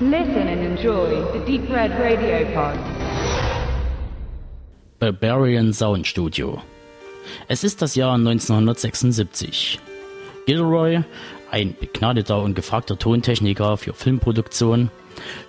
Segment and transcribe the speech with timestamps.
[0.00, 2.76] Listen and enjoy the Deep Red Radio Pod.
[4.98, 6.60] Barbarian Sound Studio.
[7.46, 9.78] Es ist das Jahr 1976.
[10.46, 11.04] Gilroy,
[11.52, 14.90] ein begnadeter und gefragter Tontechniker für Filmproduktion,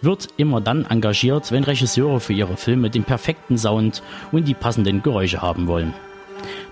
[0.01, 5.01] wird immer dann engagiert, wenn Regisseure für ihre Filme den perfekten Sound und die passenden
[5.01, 5.95] Geräusche haben wollen.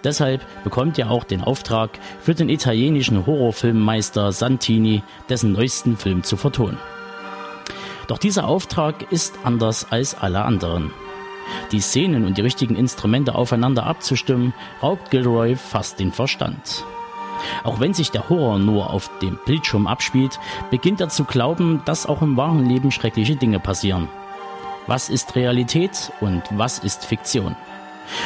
[0.04, 6.38] Deshalb bekommt er auch den Auftrag, für den italienischen Horrorfilmmeister Santini dessen neuesten Film zu
[6.38, 6.78] vertonen.
[8.08, 10.92] Doch dieser Auftrag ist anders als alle anderen.
[11.72, 16.86] Die Szenen und die richtigen Instrumente aufeinander abzustimmen, raubt Gilroy fast den Verstand.
[17.64, 20.40] Auch wenn sich der Horror nur auf dem Bildschirm abspielt,
[20.70, 24.08] beginnt er zu glauben, dass auch im wahren Leben schreckliche Dinge passieren.
[24.88, 27.56] Was ist Realität und was ist Fiktion?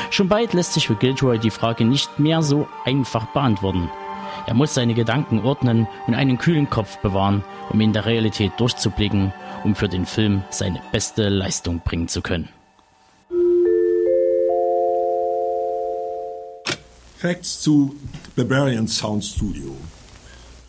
[0.10, 3.90] Schon bald lässt sich für Gilroy die Frage nicht mehr so einfach beantworten.
[4.46, 9.34] Er muss seine Gedanken ordnen und einen kühlen Kopf bewahren, um in der Realität durchzublicken,
[9.64, 12.50] um für den Film seine beste Leistung bringen zu können.
[17.18, 17.96] Facts zu
[18.36, 19.76] Barbarian Sound Studio.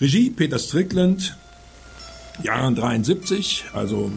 [0.01, 1.37] Regie Peter Strickland,
[2.43, 4.11] Jahren 73, also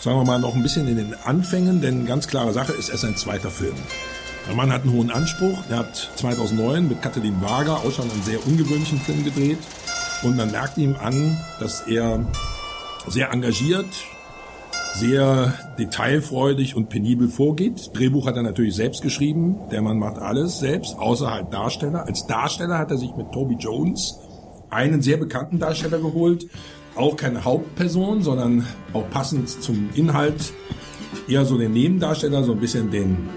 [0.00, 2.96] sagen wir mal noch ein bisschen in den Anfängen, denn ganz klare Sache ist, er
[2.96, 3.76] ist ein zweiter Film.
[4.48, 5.58] Der Mann hat einen hohen Anspruch.
[5.68, 9.58] Er hat 2009 mit Kathleen Wager auch schon einen sehr ungewöhnlichen Film gedreht.
[10.22, 12.24] Und man merkt ihm an, dass er
[13.10, 13.86] sehr engagiert,
[14.94, 17.90] sehr detailfreudig und penibel vorgeht.
[17.94, 19.56] Drehbuch hat er natürlich selbst geschrieben.
[19.70, 22.06] Der Mann macht alles selbst, außer halt Darsteller.
[22.06, 24.18] Als Darsteller hat er sich mit Toby Jones
[24.70, 26.46] einen sehr bekannten Darsteller geholt.
[26.96, 30.52] Auch keine Hauptperson, sondern auch passend zum Inhalt
[31.28, 33.28] eher so den Nebendarsteller, so ein bisschen den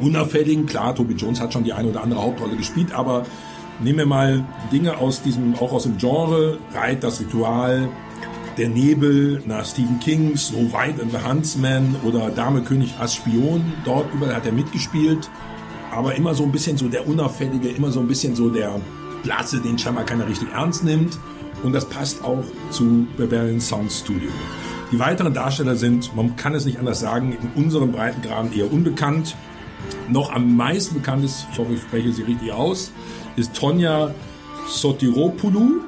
[0.00, 0.66] unauffälligen.
[0.66, 3.24] Klar, Toby Jones hat schon die eine oder andere Hauptrolle gespielt, aber
[3.80, 7.88] nehmen wir mal Dinge aus diesem, auch aus dem Genre, Reit, das Ritual,
[8.56, 13.72] der Nebel nach Stephen King, So White and the Huntsman oder Dame König als Spion.
[13.84, 15.30] Dort überall hat er mitgespielt.
[15.90, 18.80] Aber immer so ein bisschen so der Unauffällige, immer so ein bisschen so der
[19.22, 21.18] Blasse, den scheinbar keiner richtig ernst nimmt.
[21.62, 24.30] Und das passt auch zu Barbarian Sound Studio.
[24.92, 29.36] Die weiteren Darsteller sind, man kann es nicht anders sagen, in unserem Breitengraden eher unbekannt.
[30.08, 32.92] Noch am meisten bekannt ist, ich hoffe, ich spreche sie richtig aus,
[33.36, 34.14] ist Tonja
[34.68, 35.80] Sotiropoulou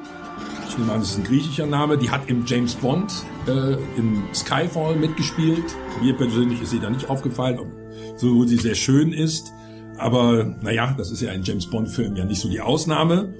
[0.77, 3.11] ich nehme an, ist ein griechischer Name, die hat im James Bond,
[3.47, 5.63] äh, im Skyfall mitgespielt.
[6.03, 9.51] Mir persönlich ist sie da nicht aufgefallen, obwohl sie sehr schön ist.
[9.97, 13.33] Aber naja, das ist ja ein James Bond-Film ja nicht so die Ausnahme.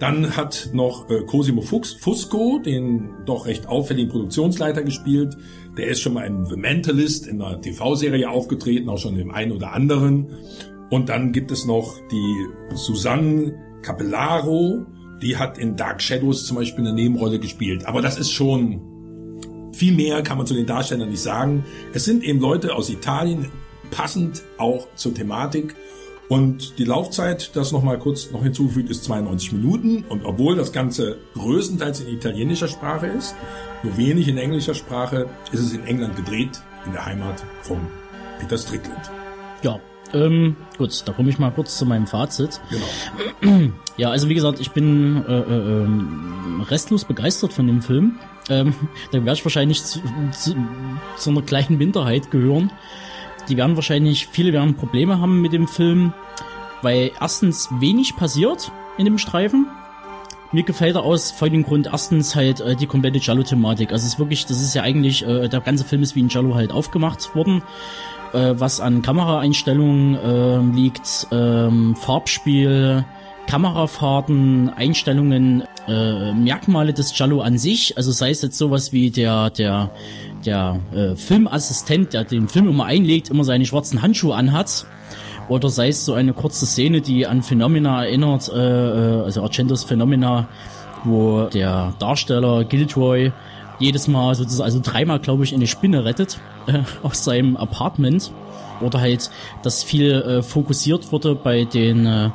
[0.00, 5.36] Dann hat noch äh, Cosimo Fuchs, Fusco, den doch recht auffälligen Produktionsleiter gespielt.
[5.78, 9.52] Der ist schon mal in The Mentalist in einer TV-Serie aufgetreten, auch schon im einen
[9.52, 10.26] oder anderen.
[10.90, 14.86] Und dann gibt es noch die Susanne Capellaro,
[15.22, 17.86] die hat in Dark Shadows zum Beispiel eine Nebenrolle gespielt.
[17.86, 18.80] Aber das ist schon
[19.72, 21.64] viel mehr kann man zu den Darstellern nicht sagen.
[21.94, 23.50] Es sind eben Leute aus Italien,
[23.90, 25.74] passend auch zur Thematik.
[26.28, 30.04] Und die Laufzeit, das nochmal kurz noch hinzufügt, ist 92 Minuten.
[30.08, 33.34] Und obwohl das Ganze größtenteils in italienischer Sprache ist,
[33.82, 37.78] nur wenig in englischer Sprache, ist es in England gedreht, in der Heimat von
[38.38, 39.10] Peter Strickland.
[39.62, 39.80] Ja,
[40.12, 42.60] ähm, gut, da komme ich mal kurz zu meinem Fazit.
[42.70, 43.70] Genau.
[43.96, 48.18] Ja, also wie gesagt, ich bin äh, äh, ähm, restlos begeistert von dem Film.
[48.48, 48.72] Ähm,
[49.12, 50.00] da werde ich wahrscheinlich zu,
[50.32, 50.56] zu,
[51.18, 52.72] zu einer kleinen Minderheit gehören.
[53.50, 56.14] Die werden wahrscheinlich, viele werden Probleme haben mit dem Film,
[56.80, 59.66] weil erstens wenig passiert in dem Streifen.
[60.50, 61.88] Mir gefällt er aus folgendem Grund.
[61.92, 63.92] Erstens halt äh, die komplette Jallo-Thematik.
[63.92, 66.30] Also es ist wirklich, das ist ja eigentlich, äh, der ganze Film ist wie ein
[66.30, 67.62] Jallo halt aufgemacht worden
[68.32, 73.04] äh, was an Kameraeinstellungen äh, liegt, ähm, Farbspiel,
[73.46, 79.50] Kamerafahrten, Einstellungen, äh, Merkmale des Jallo an sich, also sei es jetzt sowas wie der
[79.50, 79.90] der
[80.46, 84.86] der äh, Filmassistent, der den Film immer einlegt, immer seine schwarzen Handschuhe anhat,
[85.48, 89.84] oder sei es so eine kurze Szene, die an Phenomena erinnert, äh, äh also Argentos
[89.84, 90.48] Phenomena,
[91.04, 93.32] wo der Darsteller Giltroy
[93.80, 98.30] jedes Mal sozusagen, also dreimal glaube ich, eine Spinne rettet äh, aus seinem Apartment.
[98.80, 99.30] Oder halt,
[99.62, 102.30] dass viel äh, fokussiert wurde bei den äh,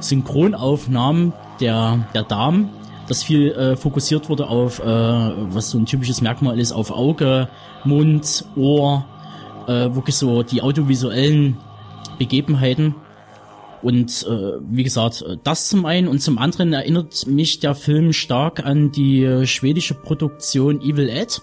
[0.00, 2.70] Synchronaufnahmen der, der Damen,
[3.08, 7.48] dass viel äh, fokussiert wurde auf, äh, was so ein typisches Merkmal ist, auf Auge,
[7.84, 9.04] Mund, Ohr,
[9.66, 11.56] äh, wirklich so die audiovisuellen
[12.18, 12.94] Begebenheiten.
[13.82, 18.64] Und äh, wie gesagt, das zum einen und zum anderen erinnert mich der Film stark
[18.64, 21.40] an die äh, schwedische Produktion Evil Ed.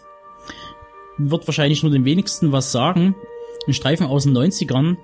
[1.18, 3.16] Wird wahrscheinlich nur den wenigsten was sagen.
[3.68, 4.98] Ein Streifen aus den 90ern,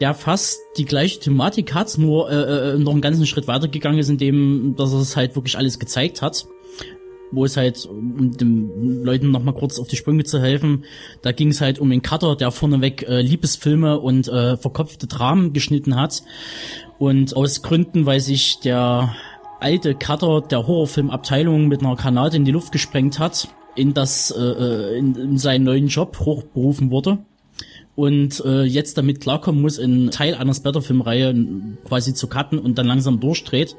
[0.00, 4.08] der fast die gleiche Thematik hat, nur äh, äh, noch einen ganzen Schritt weitergegangen ist,
[4.08, 6.46] indem dass er es halt wirklich alles gezeigt hat.
[7.30, 10.84] Wo es halt, um den Leuten nochmal kurz auf die Sprünge zu helfen,
[11.22, 15.52] da ging es halt um den Cutter, der vorneweg äh, Liebesfilme und äh, verkopfte Dramen
[15.52, 16.22] geschnitten hat.
[16.98, 19.14] Und aus Gründen, weil sich der
[19.60, 24.40] alte Cutter der Horrorfilmabteilung mit einer Granate in die Luft gesprengt hat, in das äh,
[24.40, 27.18] äh in, in seinen neuen Job hochberufen wurde
[27.98, 31.34] und äh, jetzt damit klarkommen muss, einen Teil einer Splatter-Filmreihe
[31.84, 33.74] quasi zu cutten und dann langsam durchdreht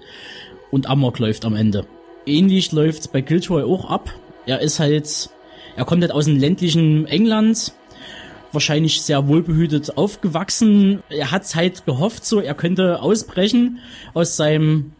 [0.72, 1.86] und Amok läuft am Ende.
[2.26, 4.14] Ähnlich läuft's bei Giltroy auch ab.
[4.46, 5.30] Er ist halt,
[5.76, 7.74] er kommt halt aus dem ländlichen England,
[8.52, 11.04] wahrscheinlich sehr wohlbehütet aufgewachsen.
[11.10, 13.80] Er hat halt gehofft, so er könnte ausbrechen
[14.14, 14.94] aus seinem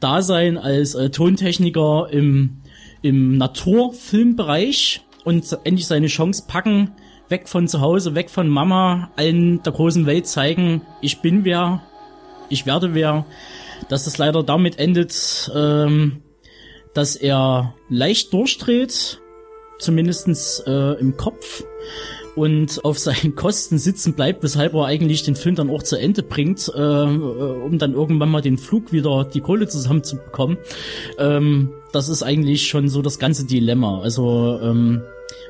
[0.00, 2.58] Dasein als äh, Tontechniker im,
[3.02, 6.92] im Naturfilmbereich und endlich seine Chance packen,
[7.28, 11.82] weg von zu Hause, weg von Mama, allen der großen Welt zeigen, ich bin wer,
[12.50, 13.24] ich werde wer.
[13.88, 16.22] Dass es leider damit endet, ähm,
[16.94, 19.20] dass er leicht durchdreht,
[19.78, 21.64] zumindestens äh, im Kopf
[22.36, 26.22] und auf seinen Kosten sitzen bleibt, weshalb er eigentlich den Film dann auch zu Ende
[26.22, 30.58] bringt, äh, um dann irgendwann mal den Flug wieder die Kohle zusammenzubekommen.
[31.18, 34.00] Ähm, das ist eigentlich schon so das ganze Dilemma.
[34.00, 35.02] Also ähm,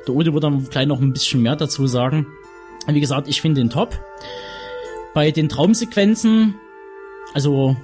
[0.07, 2.27] der Ode wird dann gleich noch ein bisschen mehr dazu sagen.
[2.87, 3.99] Wie gesagt, ich finde den top.
[5.15, 6.57] Bei den Traumsequenzen,
[7.33, 7.77] also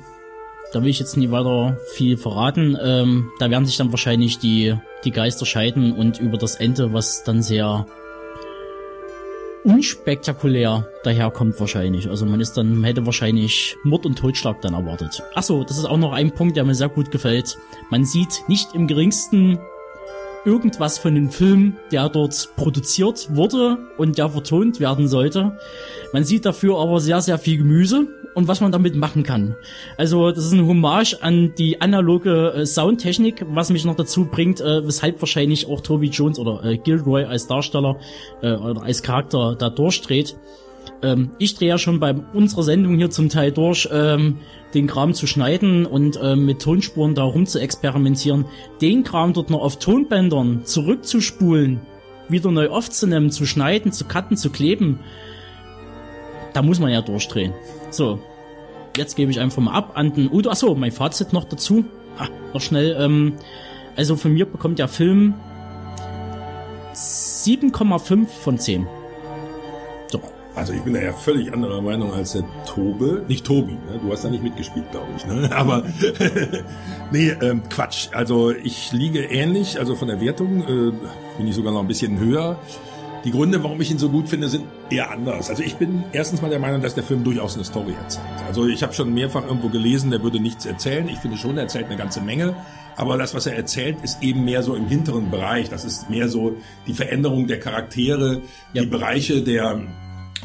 [0.73, 2.77] da will ich jetzt nie weiter viel verraten.
[2.83, 4.75] Ähm, da werden sich dann wahrscheinlich die,
[5.05, 7.87] die Geister scheiden und über das Ende, was dann sehr
[9.65, 12.09] unspektakulär daherkommt wahrscheinlich.
[12.09, 15.23] Also man ist dann, hätte wahrscheinlich Mord und Totschlag dann erwartet.
[15.35, 17.59] Achso, das ist auch noch ein Punkt, der mir sehr gut gefällt.
[17.91, 19.59] Man sieht nicht im geringsten
[20.45, 25.59] irgendwas von dem Film, der dort produziert wurde und der vertont werden sollte.
[26.13, 29.57] Man sieht dafür aber sehr, sehr viel Gemüse und was man damit machen kann.
[29.97, 34.61] Also das ist ein Hommage an die analoge äh, Soundtechnik, was mich noch dazu bringt,
[34.61, 37.97] äh, weshalb wahrscheinlich auch Toby Jones oder äh, Gilroy als Darsteller
[38.43, 40.37] äh, oder als Charakter da durchdreht.
[41.03, 44.39] Ähm, ich drehe ja schon bei unserer Sendung hier zum Teil durch, ähm,
[44.75, 48.45] den Kram zu schneiden und äh, mit Tonspuren da rum zu experimentieren.
[48.81, 51.81] Den Kram dort noch auf Tonbändern zurückzuspulen,
[52.29, 55.01] wieder neu aufzunehmen, zu schneiden, zu cutten, zu kleben,
[56.53, 57.53] da muss man ja durchdrehen.
[57.91, 58.19] So,
[58.97, 60.51] jetzt gebe ich einfach mal ab an den Udo.
[60.51, 61.85] Achso, mein Fazit noch dazu.
[62.19, 62.97] Ah, noch schnell.
[62.99, 63.35] Ähm,
[63.97, 65.35] also von mir bekommt der Film
[66.95, 68.87] 7,5 von 10.
[70.09, 70.21] So.
[70.55, 73.25] Also ich bin da ja völlig anderer Meinung als der Tobe.
[73.29, 74.01] Nicht Tobi, ne?
[74.03, 75.27] du hast da nicht mitgespielt, glaube ich.
[75.27, 75.51] Ne?
[75.57, 75.85] Aber
[77.13, 78.09] nee, ähm, Quatsch.
[78.13, 80.93] Also ich liege ähnlich, also von der Wertung äh,
[81.39, 82.59] bin ich sogar noch ein bisschen höher.
[83.25, 85.51] Die Gründe, warum ich ihn so gut finde, sind eher anders.
[85.51, 88.25] Also ich bin erstens mal der Meinung, dass der Film durchaus eine Story erzählt.
[88.47, 91.07] Also ich habe schon mehrfach irgendwo gelesen, der würde nichts erzählen.
[91.07, 92.57] Ich finde schon, er erzählt eine ganze Menge.
[92.97, 95.69] Aber das, was er erzählt, ist eben mehr so im hinteren Bereich.
[95.69, 96.57] Das ist mehr so
[96.87, 98.41] die Veränderung der Charaktere,
[98.73, 98.83] ja.
[98.83, 99.83] die Bereiche der,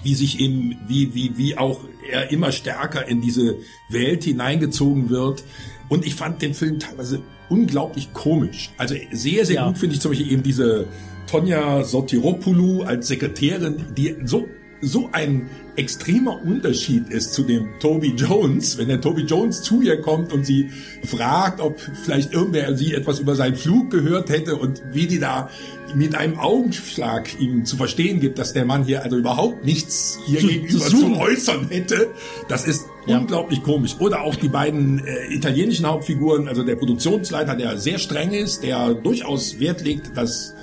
[0.06, 3.58] wie sich eben, wie, wie, wie auch er immer stärker in diese
[3.90, 5.44] Welt hineingezogen wird.
[5.90, 8.70] Und ich fand den Film teilweise unglaublich komisch.
[8.78, 9.68] Also sehr, sehr ja.
[9.68, 10.88] gut finde ich zum Beispiel eben diese
[11.28, 14.48] Tonja Sotiropoulou als Sekretärin, die so
[14.82, 20.02] so ein extremer Unterschied ist zu dem Toby Jones, wenn der Toby Jones zu ihr
[20.02, 20.70] kommt und sie
[21.04, 25.50] fragt, ob vielleicht irgendwer sie etwas über seinen Flug gehört hätte und wie die da
[25.96, 30.40] mit einem Augenschlag ihm zu verstehen gibt, dass der Mann hier also überhaupt nichts hier
[30.40, 32.12] zu, gegenüber zu, zu, äußern hätte.
[32.50, 33.18] Das ist ja.
[33.18, 33.96] unglaublich komisch.
[34.00, 38.94] Oder auch die beiden äh, italienischen Hauptfiguren, also der Produktionsleiter, der sehr streng ist, der
[38.94, 40.54] durchaus Wert legt, dass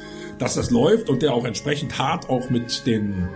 [0.43, 3.29] dass das läuft und der auch entsprechend hart auch mit den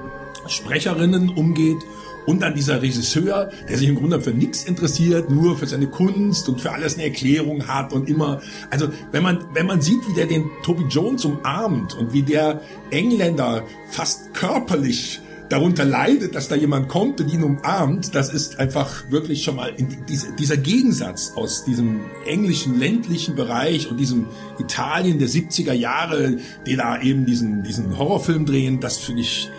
[0.48, 1.78] Sprecherinnen umgeht.
[2.26, 6.48] Und dann dieser Regisseur, der sich im Grunde für nichts interessiert, nur für seine Kunst
[6.48, 10.14] und für alles eine Erklärung hat und immer, also wenn man, wenn man sieht, wie
[10.14, 12.60] der den Toby Jones umarmt und wie der
[12.90, 19.10] Engländer fast körperlich darunter leidet, dass da jemand kommt und ihn umarmt, das ist einfach
[19.10, 19.72] wirklich schon mal
[20.08, 24.26] diese, dieser Gegensatz aus diesem englischen ländlichen Bereich und diesem
[24.58, 29.50] Italien der 70er Jahre, die da eben diesen, diesen Horrorfilm drehen, das finde ich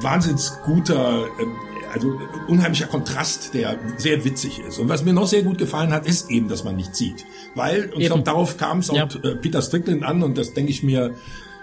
[0.00, 1.52] wahnsinnig guter, ähm,
[1.92, 4.78] also unheimlicher Kontrast, der sehr witzig ist.
[4.78, 7.24] Und was mir noch sehr gut gefallen hat, ist eben, dass man nicht sieht.
[7.54, 9.08] Weil, und ich glaube, darauf kam es auch ja.
[9.22, 11.14] Äh, Peter Strickland an und das denke ich mir,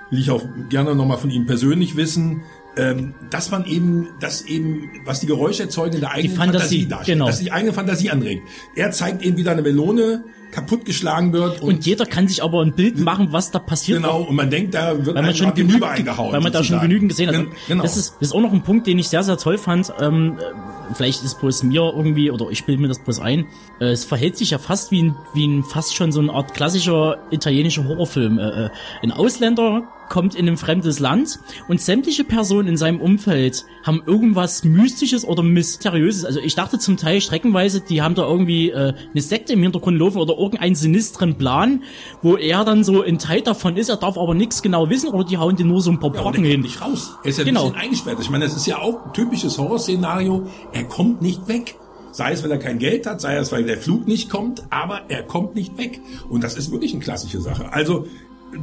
[0.09, 2.43] will ich auch gerne nochmal von ihm persönlich wissen,
[2.77, 6.59] ähm, dass man eben, dass eben, was die Geräusche erzeugen, in der eigenen die Fantasie,
[6.59, 7.27] Fantasie darstellt, genau.
[7.27, 8.43] dass die eigene Fantasie anregt.
[8.75, 10.23] Er zeigt eben wieder eine Melone,
[10.55, 11.61] kaputtgeschlagen wird.
[11.61, 14.01] Und, und, jeder kann sich aber ein Bild machen, was da passiert.
[14.01, 16.31] Genau, und man denkt, da wird weil man schon genügend, eingehauen.
[16.31, 17.45] Weil man da schon genügend gesehen hat.
[17.67, 17.83] Genau.
[17.83, 19.93] Das, ist, das ist auch noch ein Punkt, den ich sehr, sehr toll fand.
[19.99, 20.37] Ähm,
[20.93, 23.47] vielleicht ist bloß mir irgendwie, oder ich bilde mir das bloß ein,
[23.81, 26.53] äh, es verhält sich ja fast wie ein, wie ein fast schon so eine Art
[26.53, 28.39] klassischer italienischer Horrorfilm.
[28.39, 28.69] Äh, äh
[29.03, 34.63] ein Ausländer kommt in ein fremdes Land und sämtliche Personen in seinem Umfeld haben irgendwas
[34.63, 36.25] Mystisches oder Mysteriöses.
[36.25, 39.99] Also ich dachte zum Teil streckenweise, die haben da irgendwie äh, eine Sekte im Hintergrund
[39.99, 41.83] laufen oder irgendeinen sinistren Plan,
[42.21, 45.23] wo er dann so ein Teil davon ist, er darf aber nichts genau wissen oder
[45.23, 46.61] die hauen dir nur so ein paar Brocken ja, hin.
[46.61, 47.15] nicht raus.
[47.23, 47.67] Er ist ja genau.
[47.67, 48.17] ein eingesperrt.
[48.19, 50.47] Ich meine, das ist ja auch ein typisches Horrorszenario.
[50.71, 51.77] Er kommt nicht weg.
[52.11, 55.01] Sei es, weil er kein Geld hat, sei es, weil der Flug nicht kommt, aber
[55.09, 55.99] er kommt nicht weg.
[56.29, 57.73] Und das ist wirklich eine klassische Sache.
[57.73, 58.07] Also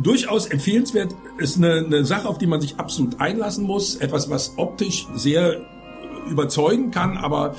[0.00, 1.14] durchaus empfehlenswert.
[1.38, 3.96] Ist eine, eine Sache, auf die man sich absolut einlassen muss.
[3.96, 5.60] Etwas, was optisch sehr
[6.30, 7.54] überzeugen kann, aber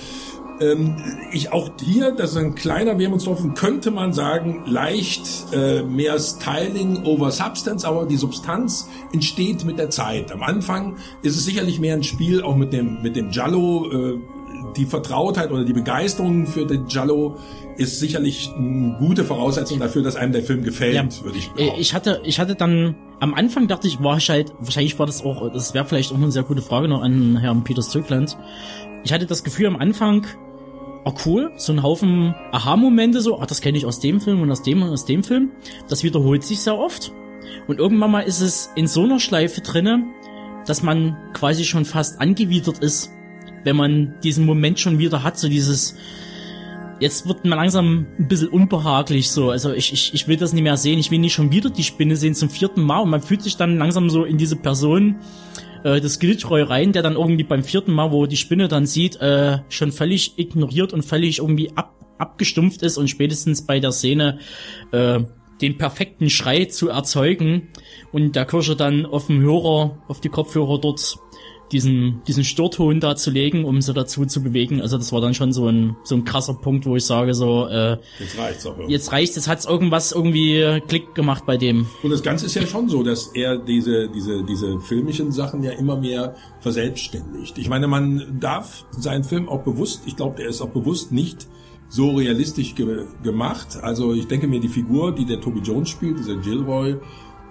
[0.59, 0.95] ähm,
[1.31, 7.03] ich auch hier, das ist ein kleiner Wermutstropfen, könnte man sagen, leicht äh, mehr Styling
[7.03, 10.31] over Substance, aber die Substanz entsteht mit der Zeit.
[10.31, 13.89] Am Anfang ist es sicherlich mehr ein Spiel auch mit dem mit dem Giallo.
[13.91, 14.19] Äh,
[14.75, 17.37] die Vertrautheit oder die Begeisterung für den Giallo
[17.77, 21.53] ist sicherlich eine gute Voraussetzung dafür, dass einem der Film gefällt, ja, würde ich äh,
[21.55, 21.81] behaupten.
[21.81, 25.23] Ich hatte, ich hatte dann, am Anfang dachte ich, war ich halt, wahrscheinlich war das
[25.23, 28.37] auch, das wäre vielleicht auch eine sehr gute Frage noch an Herrn Peter Strickland.
[29.03, 30.25] Ich hatte das Gefühl am Anfang,
[31.05, 34.51] oh cool, so ein Haufen Aha-Momente, so, ach, das kenne ich aus dem Film und
[34.51, 35.51] aus dem und aus dem Film.
[35.89, 37.11] Das wiederholt sich sehr oft.
[37.67, 40.03] Und irgendwann mal ist es in so einer Schleife drinne,
[40.65, 43.11] dass man quasi schon fast angewidert ist,
[43.63, 45.95] wenn man diesen Moment schon wieder hat, so dieses,
[46.99, 49.49] jetzt wird man langsam ein bisschen unbehaglich so.
[49.49, 50.99] Also ich, ich, ich will das nicht mehr sehen.
[50.99, 53.57] Ich will nicht schon wieder die Spinne sehen zum vierten Mal und man fühlt sich
[53.57, 55.17] dann langsam so in diese Person
[55.83, 59.17] äh, des Giltroy rein, der dann irgendwie beim vierten Mal, wo die Spinne dann sieht,
[59.17, 64.39] äh, schon völlig ignoriert und völlig irgendwie ab, abgestumpft ist und spätestens bei der Szene
[64.91, 65.19] äh,
[65.61, 67.69] den perfekten Schrei zu erzeugen
[68.11, 71.17] und der Kirsche dann auf dem Hörer, auf die Kopfhörer dort
[71.73, 74.81] diesen, diesen Störton da zu legen, um sie dazu zu bewegen.
[74.81, 77.67] Also das war dann schon so ein, so ein krasser Punkt, wo ich sage so,
[77.67, 78.75] äh, jetzt reicht's auch.
[78.87, 81.87] Jetzt reicht's, jetzt hat's irgendwas irgendwie Klick gemacht bei dem.
[82.03, 85.71] Und das Ganze ist ja schon so, dass er diese, diese, diese filmischen Sachen ja
[85.71, 87.57] immer mehr verselbstständigt.
[87.57, 91.47] Ich meine, man darf seinen Film auch bewusst, ich glaube, der ist auch bewusst nicht
[91.89, 93.77] so realistisch ge gemacht.
[93.81, 96.95] Also ich denke mir, die Figur, die der Toby Jones spielt, dieser Gilroy,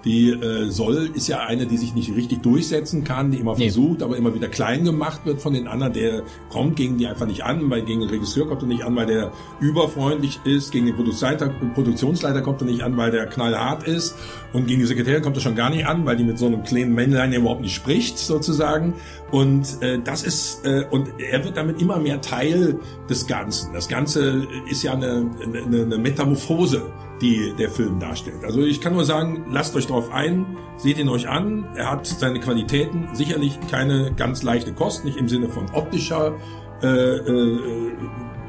[0.04, 3.64] die äh, soll ist ja eine, die sich nicht richtig durchsetzen kann, die immer nee.
[3.64, 5.92] versucht, aber immer wieder klein gemacht wird von den anderen.
[5.92, 8.96] Der kommt gegen die einfach nicht an, weil gegen den Regisseur kommt er nicht an,
[8.96, 10.72] weil der überfreundlich ist.
[10.72, 14.16] Gegen den Produktionsleiter kommt er nicht an, weil der knallhart ist.
[14.52, 16.64] Und gegen die Sekretärin kommt er schon gar nicht an, weil die mit so einem
[16.64, 18.94] kleinen Männlein überhaupt nicht spricht, sozusagen.
[19.30, 22.78] Und äh, das ist äh, und er wird damit immer mehr Teil
[23.08, 23.72] des Ganzen.
[23.72, 26.82] Das Ganze ist ja eine, eine, eine Metamorphose
[27.22, 28.44] die der Film darstellt.
[28.44, 31.64] Also ich kann nur sagen, lasst euch darauf ein, seht ihn euch an.
[31.76, 36.34] Er hat seine Qualitäten, sicherlich keine ganz leichte Kost, nicht im Sinne von optischer
[36.82, 37.92] äh, äh,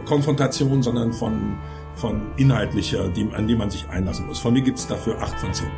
[0.05, 1.57] Konfrontation, sondern von,
[1.95, 4.39] von inhaltlicher, die, an die man sich einlassen muss.
[4.39, 5.69] Von mir gibt's dafür acht von zehn.